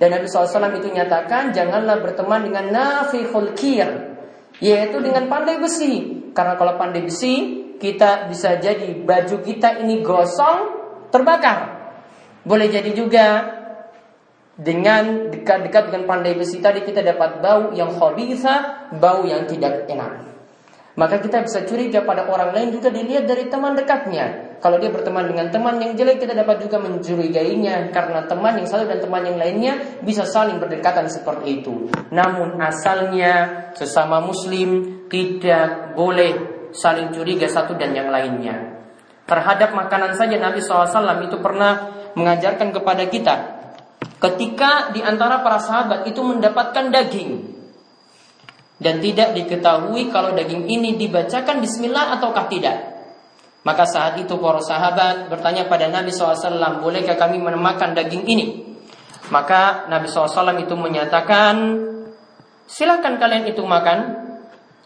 Dan 0.00 0.16
Nabi 0.16 0.32
SAW 0.32 0.80
itu 0.80 0.88
nyatakan 0.88 1.52
janganlah 1.52 2.00
berteman 2.00 2.48
dengan 2.48 2.72
nafikhul 2.72 3.52
kir 3.52 4.16
yaitu 4.64 4.96
dengan 5.04 5.28
pandai 5.28 5.60
besi. 5.60 6.24
Karena 6.32 6.56
kalau 6.56 6.80
pandai 6.80 7.04
besi 7.04 7.60
kita 7.76 8.32
bisa 8.32 8.56
jadi 8.56 8.96
baju 8.96 9.36
kita 9.44 9.84
ini 9.84 10.00
gosong 10.00 10.58
terbakar. 11.12 11.78
Boleh 12.48 12.72
jadi 12.72 12.96
juga 12.96 13.44
dengan 14.56 15.32
dekat-dekat 15.32 15.92
dengan 15.92 16.04
pandai 16.08 16.32
besi 16.36 16.60
tadi 16.64 16.80
kita 16.80 17.04
dapat 17.04 17.44
bau 17.44 17.72
yang 17.76 17.92
khabitha, 17.92 18.88
bau 18.96 19.24
yang 19.28 19.44
tidak 19.44 19.84
enak. 19.84 20.28
Maka 20.96 21.20
kita 21.20 21.44
bisa 21.44 21.64
curiga 21.64 22.04
pada 22.04 22.28
orang 22.28 22.52
lain 22.52 22.68
juga 22.76 22.92
dilihat 22.92 23.24
dari 23.24 23.48
teman 23.48 23.76
dekatnya. 23.76 24.49
Kalau 24.60 24.76
dia 24.76 24.92
berteman 24.92 25.24
dengan 25.24 25.48
teman 25.48 25.80
yang 25.80 25.96
jelek, 25.96 26.20
kita 26.20 26.36
dapat 26.36 26.60
juga 26.60 26.76
mencurigainya 26.76 27.88
karena 27.96 28.28
teman 28.28 28.60
yang 28.60 28.68
satu 28.68 28.84
dan 28.84 29.00
teman 29.00 29.24
yang 29.24 29.40
lainnya 29.40 29.80
bisa 30.04 30.28
saling 30.28 30.60
berdekatan 30.60 31.08
seperti 31.08 31.64
itu. 31.64 31.88
Namun 32.12 32.60
asalnya 32.60 33.72
sesama 33.72 34.20
muslim 34.20 35.00
tidak 35.08 35.96
boleh 35.96 36.32
saling 36.76 37.08
curiga 37.08 37.48
satu 37.48 37.72
dan 37.80 37.96
yang 37.96 38.12
lainnya. 38.12 38.84
Terhadap 39.24 39.72
makanan 39.72 40.12
saja 40.12 40.36
Nabi 40.36 40.60
SAW 40.60 41.24
itu 41.24 41.40
pernah 41.40 41.96
mengajarkan 42.12 42.68
kepada 42.74 43.08
kita 43.08 43.60
ketika 44.20 44.92
di 44.92 45.00
antara 45.00 45.40
para 45.40 45.56
sahabat 45.56 46.04
itu 46.04 46.20
mendapatkan 46.20 46.92
daging 46.92 47.60
dan 48.80 49.00
tidak 49.00 49.36
diketahui 49.36 50.08
kalau 50.12 50.32
daging 50.36 50.68
ini 50.68 50.96
dibacakan 50.96 51.60
bismillah 51.60 52.16
ataukah 52.20 52.48
tidak. 52.48 52.89
Maka 53.60 53.84
saat 53.84 54.16
itu 54.16 54.40
para 54.40 54.64
sahabat 54.64 55.28
bertanya 55.28 55.68
pada 55.68 55.84
Nabi 55.92 56.08
SAW, 56.08 56.80
bolehkah 56.80 57.20
kami 57.20 57.36
memakan 57.36 57.92
daging 57.92 58.24
ini? 58.24 58.46
Maka 59.28 59.84
Nabi 59.92 60.08
SAW 60.08 60.56
itu 60.56 60.72
menyatakan, 60.72 61.76
silakan 62.64 63.20
kalian 63.20 63.44
itu 63.52 63.60
makan. 63.60 64.28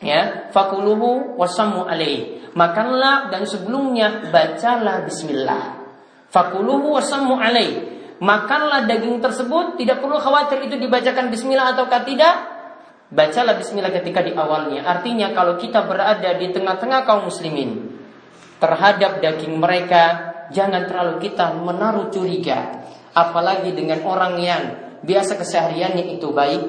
Ya, 0.02 0.50
fakuluhu 0.50 1.38
wasamu 1.38 1.86
alaih. 1.86 2.50
Makanlah 2.58 3.30
dan 3.30 3.46
sebelumnya 3.46 4.28
bacalah 4.34 5.06
bismillah. 5.06 5.86
Fakuluhu 6.34 6.98
wasamu 6.98 7.38
alaih. 7.38 7.94
Makanlah 8.18 8.90
daging 8.90 9.22
tersebut, 9.22 9.78
tidak 9.78 10.02
perlu 10.02 10.18
khawatir 10.18 10.66
itu 10.66 10.82
dibacakan 10.82 11.30
bismillah 11.30 11.78
ataukah 11.78 12.02
tidak, 12.02 12.34
Bacalah 13.14 13.54
bismillah 13.54 13.94
ketika 13.94 14.26
di 14.26 14.34
awalnya. 14.34 14.82
Artinya 14.82 15.30
kalau 15.30 15.54
kita 15.54 15.86
berada 15.86 16.34
di 16.34 16.50
tengah-tengah 16.50 17.06
kaum 17.06 17.30
muslimin 17.30 17.93
terhadap 18.58 19.22
daging 19.22 19.58
mereka, 19.58 20.34
jangan 20.50 20.86
terlalu 20.86 21.24
kita 21.30 21.54
menaruh 21.56 22.10
curiga. 22.10 22.84
Apalagi 23.14 23.70
dengan 23.72 24.02
orang 24.02 24.38
yang 24.42 24.62
biasa 25.06 25.38
kesehariannya 25.38 26.18
itu 26.18 26.34
baik, 26.34 26.62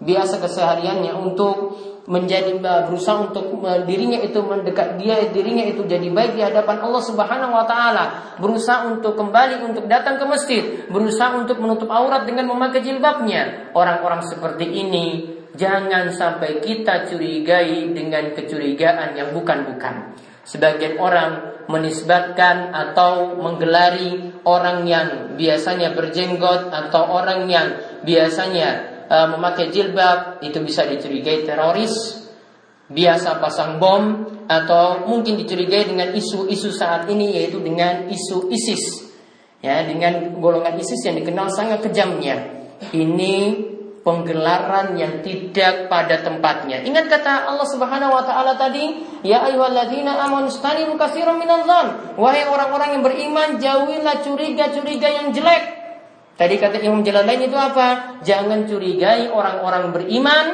biasa 0.00 0.40
kesehariannya 0.40 1.12
untuk 1.12 1.76
menjadi 2.10 2.58
berusaha 2.58 3.30
untuk 3.30 3.60
dirinya 3.86 4.18
itu 4.18 4.42
mendekat 4.42 4.98
dia 4.98 5.30
dirinya 5.30 5.62
itu 5.62 5.86
jadi 5.86 6.08
baik 6.10 6.32
di 6.34 6.42
hadapan 6.42 6.82
Allah 6.82 7.02
Subhanahu 7.04 7.52
wa 7.54 7.66
taala, 7.68 8.34
berusaha 8.40 8.88
untuk 8.90 9.14
kembali 9.14 9.62
untuk 9.62 9.84
datang 9.86 10.18
ke 10.18 10.24
masjid, 10.26 10.62
berusaha 10.90 11.38
untuk 11.38 11.60
menutup 11.62 11.86
aurat 11.92 12.26
dengan 12.26 12.50
memakai 12.50 12.82
jilbabnya. 12.82 13.70
Orang-orang 13.76 14.26
seperti 14.26 14.66
ini 14.66 15.06
jangan 15.54 16.10
sampai 16.10 16.58
kita 16.58 17.06
curigai 17.06 17.92
dengan 17.94 18.32
kecurigaan 18.34 19.14
yang 19.14 19.30
bukan-bukan. 19.30 20.16
Sebagian 20.50 20.98
orang 20.98 21.62
menisbatkan 21.70 22.74
atau 22.74 23.38
menggelari 23.38 24.34
orang 24.42 24.82
yang 24.82 25.38
biasanya 25.38 25.94
berjenggot 25.94 26.74
atau 26.74 27.06
orang 27.06 27.46
yang 27.46 27.78
biasanya 28.02 28.68
uh, 29.06 29.30
memakai 29.30 29.70
jilbab 29.70 30.42
itu 30.42 30.58
bisa 30.58 30.90
dicurigai 30.90 31.46
teroris, 31.46 32.26
biasa 32.90 33.38
pasang 33.38 33.78
bom 33.78 34.26
atau 34.50 35.06
mungkin 35.06 35.38
dicurigai 35.38 35.86
dengan 35.86 36.10
isu-isu 36.10 36.74
saat 36.74 37.06
ini 37.06 37.38
yaitu 37.38 37.62
dengan 37.62 38.10
isu 38.10 38.50
ISIS. 38.50 39.06
Ya, 39.62 39.86
dengan 39.86 40.40
golongan 40.42 40.82
ISIS 40.82 41.04
yang 41.06 41.14
dikenal 41.22 41.46
sangat 41.54 41.84
kejamnya. 41.86 42.58
Ini 42.90 43.36
penggelaran 44.10 44.98
yang 44.98 45.22
tidak 45.22 45.86
pada 45.86 46.18
tempatnya. 46.18 46.82
Ingat 46.82 47.06
kata 47.06 47.46
Allah 47.46 47.68
Subhanahu 47.70 48.10
wa 48.10 48.26
taala 48.26 48.58
tadi, 48.58 49.06
ya 49.22 49.46
ayyuhalladzina 49.46 50.18
amanu 50.26 50.50
stanibu 50.50 50.98
katsiran 50.98 51.38
minadh 51.38 52.18
Wahai 52.18 52.50
orang-orang 52.50 52.98
yang 52.98 53.02
beriman, 53.06 53.48
jauhilah 53.62 54.26
curiga-curiga 54.26 55.06
yang 55.06 55.30
jelek. 55.30 55.78
Tadi 56.34 56.54
kata 56.58 56.82
Imam 56.82 57.06
Jalalain 57.06 57.38
itu 57.38 57.54
apa? 57.54 58.18
Jangan 58.26 58.66
curigai 58.66 59.30
orang-orang 59.30 59.94
beriman 59.94 60.46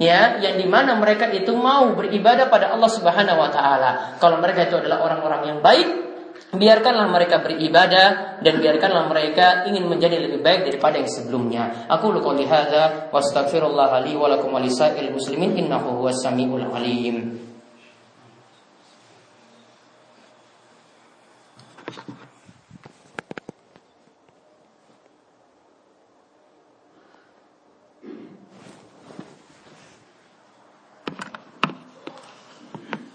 ya 0.00 0.38
yang 0.40 0.56
di 0.58 0.66
mana 0.66 0.96
mereka 0.98 1.28
itu 1.30 1.52
mau 1.54 1.92
beribadah 1.92 2.48
pada 2.48 2.72
Allah 2.72 2.88
Subhanahu 2.88 3.36
wa 3.36 3.50
taala. 3.52 3.90
Kalau 4.16 4.40
mereka 4.40 4.64
itu 4.70 4.80
adalah 4.80 5.04
orang-orang 5.04 5.42
yang 5.52 5.58
baik, 5.60 6.13
Biarkanlah 6.54 7.10
mereka 7.10 7.42
beribadah 7.42 8.38
dan 8.38 8.54
biarkanlah 8.62 9.10
mereka 9.10 9.66
ingin 9.66 9.90
menjadi 9.90 10.22
lebih 10.22 10.38
baik 10.38 10.70
daripada 10.70 11.02
yang 11.02 11.10
sebelumnya. 11.10 11.62
Aku 11.90 12.14
luka 12.14 12.30
hadza 12.46 13.10
wa 13.10 13.18
astaghfirullah 13.18 13.98
li 14.06 14.14
wa 14.14 14.30
lakum 14.30 14.54
wa 14.54 14.62
muslimin 14.62 15.58
innahu 15.58 15.98
huwas 15.98 16.22
samiul 16.22 16.62
alim. 16.70 17.42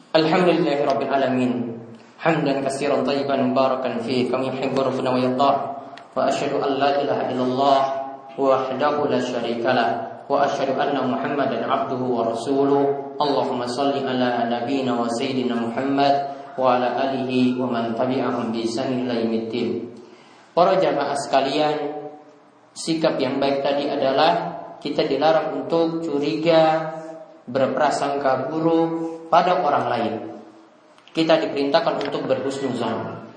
Alhamdulillahirabbil 0.10 1.08
alamin. 1.08 1.78
حمدا 2.19 2.61
كثيرا 2.64 3.04
طيبا 3.04 3.37
مباركا 3.37 3.99
فيه 3.99 4.33
كما 4.33 4.45
يحب 4.49 4.81
ربنا 4.81 5.11
ويرضاه 5.11 5.57
واشهد 6.16 6.52
ان 6.57 6.73
لا 6.81 6.90
اله 7.02 7.19
الا 7.31 7.45
الله 7.45 7.81
وحده 8.38 8.95
لا 9.07 9.21
شريك 9.21 9.64
له 9.66 9.88
واشهد 10.28 10.78
ان 10.78 10.97
محمدا 11.11 11.59
عبده 11.66 12.02
ورسوله 12.16 12.83
اللهم 13.21 13.61
صل 13.66 13.95
على 14.09 14.28
نبينا 14.54 14.93
وسيدنا 15.00 15.54
محمد 15.54 16.14
وعلى 16.59 16.88
اله 17.04 17.31
ومن 17.61 17.85
تبعهم 17.95 18.45
بإحسان 18.52 18.90
الى 19.04 19.14
يوم 19.25 19.35
الدين 19.45 19.71
Para 20.54 20.78
jamaah 20.78 21.19
sekalian, 21.19 21.76
sikap 22.78 23.19
yang 23.19 23.43
baik 23.43 23.66
tadi 23.66 23.90
adalah 23.90 24.54
kita 24.78 25.02
dilarang 25.02 25.66
untuk 25.66 25.99
curiga, 25.99 26.95
berprasangka 27.50 28.54
buruk 28.54 29.26
pada 29.35 29.66
orang 29.66 29.87
lain 29.90 30.14
kita 31.13 31.42
diperintahkan 31.48 32.06
untuk 32.10 32.30
berhusnuzon. 32.30 33.28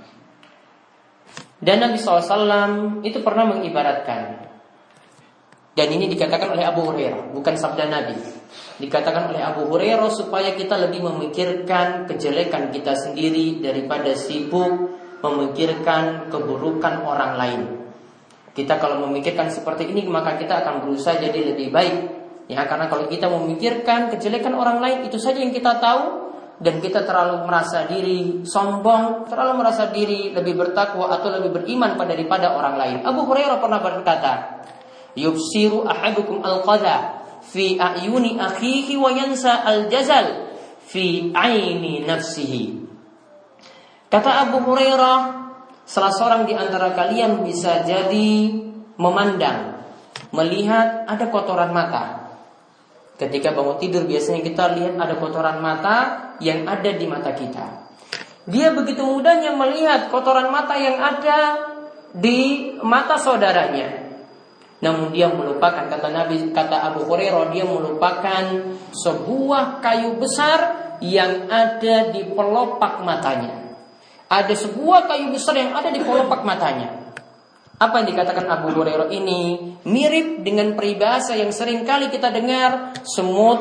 Dan 1.62 1.78
Nabi 1.78 1.94
SAW 1.94 3.00
itu 3.06 3.22
pernah 3.22 3.46
mengibaratkan 3.46 4.50
dan 5.72 5.88
ini 5.88 6.04
dikatakan 6.04 6.52
oleh 6.52 6.68
Abu 6.68 6.84
Hurairah, 6.84 7.32
bukan 7.32 7.56
sabda 7.56 7.88
Nabi. 7.88 8.12
Dikatakan 8.76 9.32
oleh 9.32 9.40
Abu 9.40 9.64
Hurairah 9.72 10.12
supaya 10.12 10.52
kita 10.52 10.76
lebih 10.76 11.00
memikirkan 11.00 12.04
kejelekan 12.04 12.68
kita 12.68 12.92
sendiri 12.92 13.64
daripada 13.64 14.12
sibuk 14.12 15.00
memikirkan 15.24 16.28
keburukan 16.28 17.08
orang 17.08 17.32
lain. 17.40 17.60
Kita 18.52 18.76
kalau 18.76 19.00
memikirkan 19.08 19.48
seperti 19.48 19.88
ini 19.88 20.04
maka 20.04 20.36
kita 20.36 20.60
akan 20.60 20.84
berusaha 20.84 21.16
jadi 21.16 21.56
lebih 21.56 21.72
baik. 21.72 21.96
Ya, 22.52 22.68
karena 22.68 22.92
kalau 22.92 23.08
kita 23.08 23.32
memikirkan 23.32 24.12
kejelekan 24.12 24.52
orang 24.52 24.76
lain 24.76 25.08
itu 25.08 25.16
saja 25.16 25.40
yang 25.40 25.56
kita 25.56 25.80
tahu, 25.80 26.21
dan 26.62 26.78
kita 26.78 27.02
terlalu 27.02 27.42
merasa 27.42 27.90
diri 27.90 28.46
sombong, 28.46 29.26
terlalu 29.26 29.66
merasa 29.66 29.90
diri 29.90 30.30
lebih 30.30 30.54
bertakwa 30.54 31.10
atau 31.10 31.34
lebih 31.34 31.50
beriman 31.50 31.98
pada 31.98 32.14
daripada 32.14 32.54
orang 32.54 32.78
lain. 32.78 32.96
Abu 33.02 33.26
Hurairah 33.26 33.58
pernah 33.58 33.82
berkata, 33.82 34.62
"Yubsiru 35.18 35.82
ahadukum 35.82 36.38
al-qadha 36.46 37.26
fi 37.42 37.74
ayuni 37.82 38.38
akhihi 38.38 38.94
wa 38.94 39.10
yansa 39.10 39.66
al-jazal 39.66 40.54
fi 40.86 41.34
aini 41.34 42.06
nafsihi." 42.06 42.78
Kata 44.06 44.46
Abu 44.46 44.62
Hurairah, 44.62 45.18
salah 45.82 46.14
seorang 46.14 46.46
di 46.46 46.54
antara 46.54 46.94
kalian 46.94 47.42
bisa 47.42 47.82
jadi 47.82 48.54
memandang, 49.02 49.82
melihat 50.30 51.10
ada 51.10 51.26
kotoran 51.26 51.74
mata 51.74 52.21
Ketika 53.22 53.54
bangun 53.54 53.78
tidur 53.78 54.02
biasanya 54.02 54.42
kita 54.42 54.74
lihat 54.74 54.98
ada 54.98 55.14
kotoran 55.14 55.62
mata 55.62 55.96
yang 56.42 56.66
ada 56.66 56.90
di 56.90 57.06
mata 57.06 57.30
kita. 57.30 57.86
Dia 58.50 58.74
begitu 58.74 59.06
mudahnya 59.06 59.54
melihat 59.54 60.10
kotoran 60.10 60.50
mata 60.50 60.74
yang 60.74 60.98
ada 60.98 61.38
di 62.10 62.74
mata 62.82 63.14
saudaranya. 63.14 64.02
Namun 64.82 65.14
dia 65.14 65.30
melupakan 65.30 65.86
kata 65.86 66.10
Nabi 66.10 66.50
kata 66.50 66.90
Abu 66.90 67.06
Hurairah 67.06 67.54
dia 67.54 67.62
melupakan 67.62 68.42
sebuah 68.90 69.78
kayu 69.78 70.18
besar 70.18 70.58
yang 70.98 71.46
ada 71.46 72.10
di 72.10 72.26
pelopak 72.26 73.06
matanya. 73.06 73.78
Ada 74.26 74.54
sebuah 74.66 75.06
kayu 75.06 75.30
besar 75.30 75.54
yang 75.54 75.78
ada 75.78 75.94
di 75.94 76.02
pelopak 76.02 76.42
matanya. 76.42 77.01
Apa 77.82 77.98
yang 77.98 78.14
dikatakan 78.14 78.46
Abu 78.46 78.70
Hurairah 78.78 79.10
ini 79.10 79.58
mirip 79.90 80.46
dengan 80.46 80.78
peribahasa 80.78 81.34
yang 81.34 81.50
sering 81.50 81.82
kali 81.82 82.14
kita 82.14 82.30
dengar 82.30 82.94
semut 83.02 83.58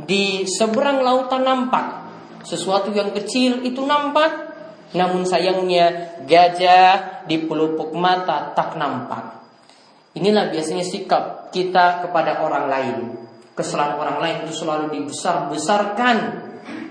di 0.00 0.48
seberang 0.48 1.04
lautan 1.04 1.44
nampak. 1.44 2.08
Sesuatu 2.40 2.88
yang 2.96 3.12
kecil 3.12 3.60
itu 3.60 3.84
nampak, 3.84 4.32
namun 4.96 5.28
sayangnya 5.28 6.16
gajah 6.24 7.28
di 7.28 7.44
pelupuk 7.44 7.92
mata 7.92 8.56
tak 8.56 8.80
nampak. 8.80 9.44
Inilah 10.16 10.48
biasanya 10.48 10.84
sikap 10.86 11.52
kita 11.52 12.08
kepada 12.08 12.40
orang 12.40 12.64
lain. 12.72 12.96
Kesalahan 13.52 14.00
orang 14.00 14.18
lain 14.24 14.36
itu 14.48 14.56
selalu 14.56 14.88
dibesar-besarkan 14.88 16.16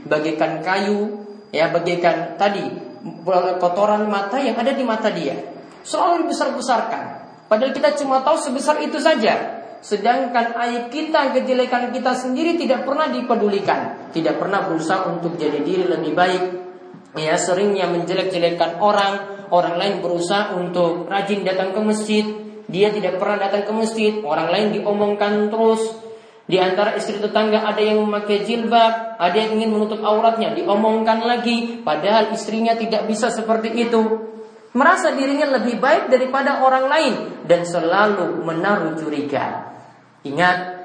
bagaikan 0.05 0.61
kayu, 0.61 1.17
ya 1.49 1.73
bagaikan 1.73 2.37
tadi 2.37 2.61
kotoran 3.57 4.05
mata 4.05 4.37
yang 4.37 4.53
ada 4.53 4.69
di 4.69 4.85
mata 4.85 5.09
dia 5.09 5.52
selalu 5.83 6.25
dibesar-besarkan. 6.25 7.23
Padahal 7.51 7.75
kita 7.75 7.93
cuma 8.01 8.23
tahu 8.25 8.39
sebesar 8.39 8.81
itu 8.81 8.97
saja. 8.97 9.61
Sedangkan 9.83 10.55
aib 10.63 10.89
kita, 10.89 11.35
kejelekan 11.35 11.91
kita 11.91 12.15
sendiri 12.15 12.55
tidak 12.55 12.87
pernah 12.87 13.11
dipedulikan. 13.11 14.09
Tidak 14.15 14.39
pernah 14.39 14.63
berusaha 14.63 15.11
untuk 15.11 15.35
jadi 15.35 15.59
diri 15.59 15.85
lebih 15.85 16.15
baik. 16.15 16.43
Ya, 17.19 17.35
seringnya 17.35 17.91
menjelek-jelekan 17.91 18.79
orang. 18.79 19.45
Orang 19.53 19.77
lain 19.77 20.01
berusaha 20.01 20.55
untuk 20.57 21.05
rajin 21.05 21.45
datang 21.45 21.75
ke 21.75 21.81
masjid. 21.83 22.25
Dia 22.65 22.89
tidak 22.89 23.21
pernah 23.21 23.37
datang 23.37 23.69
ke 23.69 23.73
masjid. 23.75 24.17
Orang 24.23 24.49
lain 24.49 24.73
diomongkan 24.73 25.51
terus. 25.51 25.83
Di 26.49 26.57
antara 26.57 26.97
istri 26.97 27.21
tetangga 27.21 27.61
ada 27.61 27.79
yang 27.79 28.01
memakai 28.01 28.43
jilbab, 28.43 29.19
ada 29.19 29.35
yang 29.35 29.61
ingin 29.61 29.77
menutup 29.77 30.03
auratnya, 30.03 30.51
diomongkan 30.51 31.23
lagi, 31.23 31.79
padahal 31.87 32.35
istrinya 32.35 32.75
tidak 32.75 33.07
bisa 33.07 33.31
seperti 33.31 33.71
itu 33.71 34.32
merasa 34.73 35.13
dirinya 35.13 35.57
lebih 35.61 35.77
baik 35.77 36.09
daripada 36.09 36.65
orang 36.65 36.85
lain 36.89 37.13
dan 37.45 37.63
selalu 37.63 38.41
menaruh 38.41 38.97
curiga. 38.97 39.73
Ingat, 40.25 40.82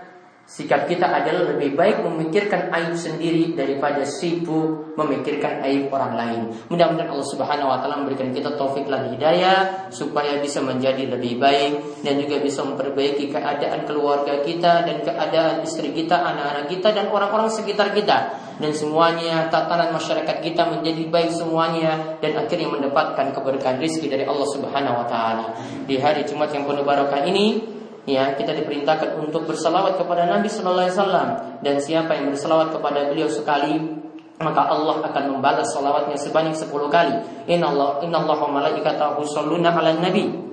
sikap 0.48 0.88
kita 0.88 1.04
adalah 1.04 1.52
lebih 1.52 1.76
baik 1.76 2.00
memikirkan 2.00 2.72
aib 2.72 2.96
sendiri 2.96 3.52
daripada 3.52 4.00
sibuk 4.08 4.96
memikirkan 4.96 5.61
aib 5.68 5.92
orang 5.92 6.16
lain. 6.16 6.40
Mudah-mudahan 6.72 7.12
Allah 7.12 7.28
Subhanahu 7.28 7.68
wa 7.68 7.78
taala 7.84 8.00
memberikan 8.00 8.32
kita 8.32 8.56
taufik 8.56 8.88
dan 8.88 9.12
hidayah 9.12 9.92
supaya 9.92 10.40
bisa 10.40 10.64
menjadi 10.64 11.04
lebih 11.04 11.37
baik 11.37 12.00
dan 12.00 12.16
juga 12.16 12.40
bisa 12.40 12.64
memperbaiki 12.64 13.28
keadaan 13.28 13.84
keluarga 13.84 14.40
kita 14.40 14.88
dan 14.88 15.04
keadaan 15.04 15.61
istri 15.68 15.92
kita, 15.92 16.16
anak-anak 16.16 16.72
kita 16.72 16.96
dan 16.96 17.12
orang-orang 17.12 17.52
sekitar 17.52 17.92
kita 17.92 18.48
dan 18.58 18.72
semuanya 18.72 19.52
tatanan 19.52 19.92
masyarakat 19.92 20.40
kita 20.40 20.64
menjadi 20.64 21.12
baik 21.12 21.30
semuanya 21.30 22.18
dan 22.24 22.40
akhirnya 22.40 22.72
mendapatkan 22.72 23.37
keberkahan 23.37 23.76
rizki 23.78 24.08
dari 24.08 24.24
Allah 24.24 24.48
Subhanahu 24.48 24.96
wa 24.96 25.06
taala. 25.06 25.46
Di 25.84 26.00
hari 26.00 26.24
Jumat 26.24 26.50
yang 26.56 26.64
penuh 26.64 26.88
barokah 26.88 27.22
ini 27.28 27.77
ya 28.08 28.32
kita 28.32 28.56
diperintahkan 28.56 29.20
untuk 29.20 29.44
bersalawat 29.44 30.00
kepada 30.00 30.24
Nabi 30.24 30.48
sallallahu 30.48 30.88
alaihi 30.88 30.96
wasallam 30.96 31.28
dan 31.60 31.76
siapa 31.76 32.16
yang 32.16 32.32
bersalawat 32.32 32.72
kepada 32.72 33.12
beliau 33.12 33.28
sekali 33.28 34.00
maka 34.40 34.70
Allah 34.70 35.02
akan 35.02 35.24
membalas 35.34 35.66
salawatnya 35.74 36.14
sebanyak 36.14 36.54
10 36.54 36.70
kali. 36.88 37.14
Inna 37.50 37.74
Allah 37.74 37.98
inna 38.06 38.22
Allah 38.22 38.38
wa 38.38 38.62
malaikatahu 38.62 39.26
shalluna 39.26 39.74
'alan 39.74 39.98
nabi 39.98 40.47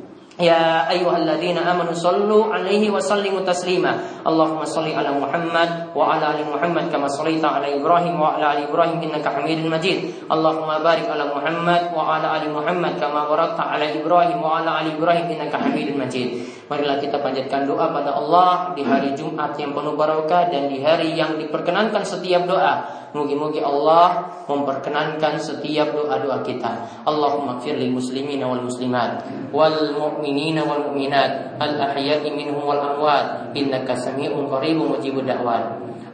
Alaihi 2.51 2.91
wa 2.91 2.99
sallimu 2.99 3.47
taslima. 3.47 4.19
Allahumma 4.27 4.67
salli 4.67 4.91
ala 4.91 5.15
Muhammad 5.15 5.95
wa 5.95 6.11
ala 6.11 6.35
ali 6.35 6.43
Muhammad 6.43 6.91
kama 6.91 7.07
sallaita 7.07 7.55
ala 7.55 7.71
Ibrahim 7.71 8.19
wa 8.19 8.35
ala 8.35 8.51
ali 8.51 8.67
Ibrahim 8.67 8.99
innaka 8.99 9.31
Hamidul 9.31 9.71
Majid. 9.71 10.27
Allahumma 10.27 10.83
barik 10.83 11.07
ala 11.07 11.31
Muhammad 11.31 11.87
wa 11.95 12.19
ala 12.19 12.35
ali 12.35 12.51
Muhammad 12.51 12.99
kama 12.99 13.31
barakta 13.31 13.63
ala 13.63 13.87
Ibrahim 13.87 14.43
wa 14.43 14.59
ala 14.59 14.83
ali 14.83 14.99
Ibrahim 14.99 15.31
innaka 15.31 15.55
Hamidul 15.55 15.95
Majid. 15.95 16.27
Marilah 16.65 16.97
kita 16.97 17.21
panjatkan 17.21 17.69
doa 17.69 17.93
pada 17.93 18.17
Allah 18.17 18.73
di 18.73 18.81
hari 18.81 19.13
Jumat 19.13 19.53
yang 19.55 19.71
penuh 19.71 19.93
barokah 19.93 20.49
dan 20.49 20.65
di 20.67 20.81
hari 20.81 21.13
yang 21.13 21.39
diperkenankan 21.39 22.01
setiap 22.01 22.43
doa. 22.49 23.05
Mugi-mugi 23.15 23.61
Allah 23.61 24.43
memperkenankan 24.49 25.37
setiap 25.37 25.93
doa-doa 25.93 26.41
kita. 26.41 27.05
Allahumma 27.05 27.61
firli 27.61 27.87
muslimin 27.93 28.41
wal 28.41 28.65
muslimat 28.65 29.23
wal 29.53 29.93
mu'min 29.93 30.24
المؤمنين 30.24 30.58
والمؤمنات 30.58 31.32
الأحياء 31.62 32.22
منهم 32.36 32.64
والأموات 32.68 33.26
إنك 33.56 33.88
سميع 33.94 34.30
قريب 34.50 34.76
مجيب 34.76 35.18
الدعوات 35.18 35.64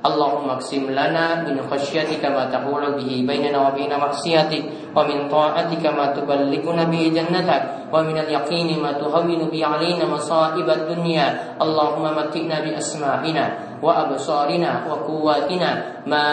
اللهم 0.06 0.46
اقسم 0.50 0.90
لنا 0.90 1.46
من 1.46 1.56
خشيتك 1.70 2.22
ما 2.26 2.50
تحول 2.50 2.82
به 2.98 3.10
بيننا 3.26 3.58
وبين 3.68 3.90
معصيتك 3.98 4.62
ومن 4.96 5.28
طاعتك 5.28 5.84
ما 5.86 6.06
تبلغنا 6.06 6.84
به 6.84 7.12
جنتك 7.14 7.62
ومن 7.92 8.18
اليقين 8.18 8.82
ما 8.82 8.92
تهون 8.92 9.48
به 9.52 9.66
علينا 9.66 10.04
مصائب 10.04 10.70
الدنيا 10.70 11.26
اللهم 11.62 12.04
متئنا 12.18 12.60
بأسماعنا 12.60 13.44
وأبصارنا 13.82 14.70
وقواتنا 14.90 15.70
ما 16.06 16.26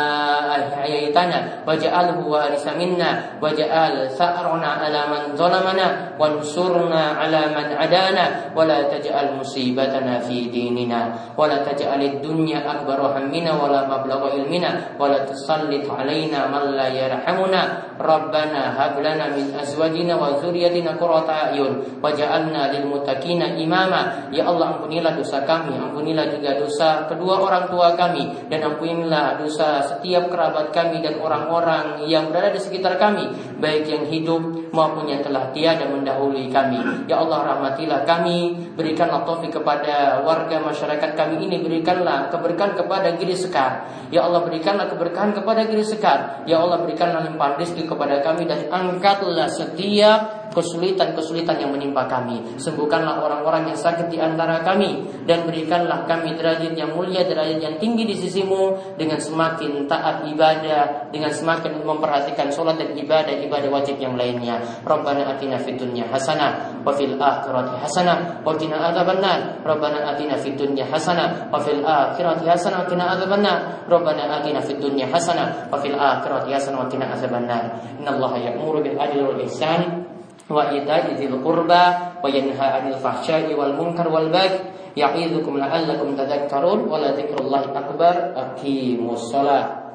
أحييتنا 0.52 1.68
واجعله 1.68 2.18
وارث 2.28 2.66
منا 2.78 3.10
واجعل 3.42 4.10
ثأرنا 4.10 4.68
على 4.68 5.02
من 5.12 5.36
ظلمنا 5.36 5.88
وانصرنا 6.20 7.02
على 7.20 7.42
من 7.58 7.66
عدانا 7.78 8.26
ولا 8.56 8.80
تجعل 8.84 9.28
مصيبتنا 9.40 10.20
في 10.20 10.46
ديننا 10.50 11.14
ولا 11.38 11.58
تجعل 11.64 12.02
الدنيا 12.02 12.72
أكبر 12.72 13.00
همنا 13.18 13.52
ولا 13.64 13.82
مبلغ 13.88 14.22
علمنا 14.32 14.72
ولا 15.00 15.20
تسلط 15.26 15.92
علينا 15.92 16.40
من 16.48 16.64
لا 16.78 16.88
يرحمنا 16.88 17.62
ربنا 18.02 18.47
rabbana 18.49 18.73
hab 18.73 18.97
lana 19.01 19.27
min 19.37 19.53
azwajina 19.53 20.17
wa 20.17 20.41
dzurriyyatina 20.41 20.97
qurrata 20.97 21.53
ayun 21.53 22.01
waj'alna 22.01 22.73
lil 22.73 22.85
muttaqina 22.89 23.57
imama 23.61 24.31
ya 24.33 24.49
Allah 24.49 24.79
ampunilah 24.79 25.13
dosa 25.17 25.45
kami 25.45 25.77
ampunilah 25.77 26.33
juga 26.33 26.57
dosa 26.57 27.05
kedua 27.07 27.45
orang 27.45 27.69
tua 27.69 27.93
kami 27.95 28.49
dan 28.49 28.65
ampunilah 28.65 29.37
dosa 29.41 29.85
setiap 29.85 30.33
kerabat 30.33 30.73
kami 30.73 31.05
dan 31.05 31.21
orang-orang 31.21 32.09
yang 32.09 32.33
berada 32.33 32.57
di 32.57 32.61
sekitar 32.61 32.97
kami 32.97 33.29
baik 33.61 33.85
yang 33.85 34.05
hidup 34.09 34.41
maupun 34.73 35.11
yang 35.11 35.21
telah 35.21 35.51
tiada 35.51 35.91
mendahului 35.91 36.49
kami. 36.53 37.09
Ya 37.11 37.19
Allah 37.19 37.57
rahmatilah 37.57 38.07
kami 38.07 38.55
berikanlah 38.79 39.27
taufik 39.27 39.51
kepada 39.51 40.23
warga 40.23 40.63
masyarakat 40.63 41.11
kami 41.19 41.43
ini 41.45 41.61
berikanlah 41.61 42.31
keberkahan 42.31 42.79
kepada 42.79 43.19
Giri 43.19 43.35
Sekar. 43.35 43.91
Ya 44.15 44.25
Allah 44.25 44.47
berikanlah 44.47 44.87
keberkahan 44.87 45.35
kepada 45.35 45.67
Giri 45.67 45.83
Sekar. 45.83 46.47
Ya 46.47 46.63
Allah 46.63 46.81
berikanlah 46.87 47.27
limpahan 47.27 47.59
rezeki 47.59 47.91
kepada 47.91 48.23
kami 48.23 48.38
angkatlah 48.47 49.49
setiap 49.51 50.38
kesulitan-kesulitan 50.53 51.61
yang 51.61 51.71
menimpa 51.73 52.09
kami. 52.09 52.41
Sembuhkanlah 52.57 53.21
orang-orang 53.21 53.73
yang 53.73 53.79
sakit 53.79 54.09
di 54.09 54.19
antara 54.19 54.65
kami 54.65 55.05
dan 55.29 55.45
berikanlah 55.45 56.09
kami 56.09 56.35
derajat 56.37 56.73
yang 56.75 56.97
mulia, 56.97 57.25
derajat 57.25 57.61
yang 57.61 57.77
tinggi 57.77 58.09
di 58.09 58.17
sisimu 58.17 58.97
dengan 58.97 59.21
semakin 59.21 59.85
taat 59.85 60.25
ibadah, 60.29 61.13
dengan 61.13 61.33
semakin 61.33 61.85
memperhatikan 61.85 62.49
sholat 62.49 62.81
dan 62.81 62.97
ibadah 62.97 63.35
ibadah 63.45 63.69
wajib 63.73 63.97
yang 64.01 64.17
lainnya. 64.17 64.61
Rabbana 64.85 65.37
atina 65.37 65.61
fid 65.61 65.79
hasanah 65.79 66.83
wa 66.83 66.93
fil 66.97 67.17
akhirati 67.17 67.75
hasanah 67.81 68.43
wa 68.43 68.53
qina 68.57 68.77
adzabannar. 68.91 69.61
Rabbana 69.63 70.15
atina 70.15 70.37
fid 70.41 70.59
hasanah 70.59 71.53
wa 71.53 71.59
fil 71.61 71.85
akhirati 71.85 72.45
hasanah 72.49 72.85
wa 72.85 72.89
qina 72.89 73.05
adzabannar. 73.13 73.59
Rabbana 73.87 74.25
atina 74.41 74.61
fid 74.65 74.81
hasanah 74.83 75.69
wa 75.69 75.77
fil 75.77 75.97
akhirati 75.97 76.51
hasanah 76.53 76.79
wa 76.85 76.89
qina 76.89 77.13
adzabannar. 77.13 77.63
Innallaha 78.01 78.39
ya'muru 78.41 78.81
bil 78.81 78.97
adli 78.97 79.21
wal 79.21 79.41
ihsan 79.45 80.08
wa 80.49 80.73
ita'i 80.73 81.15
dzil 81.15 81.39
qurba 81.45 82.17
wa 82.19 82.29
yanha 82.29 82.81
'anil 82.81 82.97
fahsya'i 82.99 83.53
wal 83.53 83.77
munkar 83.77 84.09
wal 84.09 84.33
baghi 84.33 84.65
ya'idzukum 84.97 85.61
la'allakum 85.61 86.17
tadhakkarun 86.19 86.89
wa 86.89 86.99
la 86.99 87.15
dzikrullahi 87.15 87.71
akbar 87.71 88.35
aqimus 88.35 89.31
shalah 89.31 89.89